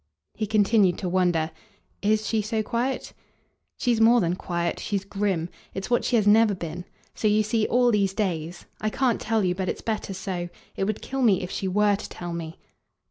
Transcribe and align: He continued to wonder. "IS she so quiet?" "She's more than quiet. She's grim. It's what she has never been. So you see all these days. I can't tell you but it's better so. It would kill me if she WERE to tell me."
He 0.33 0.47
continued 0.47 0.97
to 0.97 1.07
wonder. 1.07 1.51
"IS 2.01 2.25
she 2.25 2.41
so 2.41 2.63
quiet?" 2.63 3.13
"She's 3.77 4.01
more 4.01 4.19
than 4.19 4.35
quiet. 4.35 4.79
She's 4.79 5.05
grim. 5.05 5.47
It's 5.75 5.91
what 5.91 6.03
she 6.03 6.15
has 6.15 6.25
never 6.25 6.55
been. 6.55 6.85
So 7.13 7.27
you 7.27 7.43
see 7.43 7.67
all 7.67 7.91
these 7.91 8.15
days. 8.15 8.65
I 8.81 8.89
can't 8.89 9.21
tell 9.21 9.43
you 9.43 9.53
but 9.53 9.69
it's 9.69 9.81
better 9.81 10.15
so. 10.15 10.49
It 10.75 10.85
would 10.85 11.03
kill 11.03 11.21
me 11.21 11.43
if 11.43 11.51
she 11.51 11.67
WERE 11.67 11.97
to 11.97 12.09
tell 12.09 12.33
me." 12.33 12.57